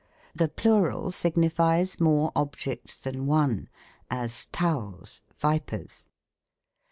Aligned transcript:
The 0.33 0.47
plural 0.47 1.11
signifies 1.11 1.99
more 1.99 2.31
objects 2.35 2.97
than 2.97 3.27
one; 3.27 3.69
as, 4.09 4.47
towels, 4.51 5.21
vipers. 5.37 6.07